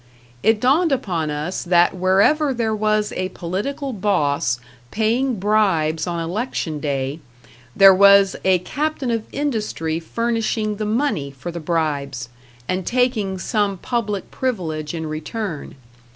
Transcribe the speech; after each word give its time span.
It 0.41 0.59
dawned 0.59 0.91
upon 0.91 1.29
us 1.29 1.61
that 1.61 1.95
wherever 1.95 2.55
there 2.55 2.75
was 2.75 3.11
a 3.15 3.29
political 3.29 3.93
boss 3.93 4.59
paying 4.89 5.35
bribes 5.37 6.07
on 6.07 6.19
election 6.19 6.79
day, 6.79 7.19
there 7.75 7.93
was 7.93 8.35
a 8.43 8.57
captain 8.57 9.11
of 9.11 9.27
industry 9.31 9.99
furnishing 9.99 10.77
the 10.77 10.85
money 10.87 11.29
for 11.29 11.51
the 11.51 11.59
bribes, 11.59 12.29
and 12.67 12.83
taking 12.83 13.37
some 13.37 13.77
public 13.77 14.31
privilege 14.31 14.95
in 14.95 15.05
return. 15.05 15.75